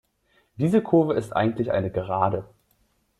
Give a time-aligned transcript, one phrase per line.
[0.57, 2.49] Diese Kurve ist eigentlich eine Gerade.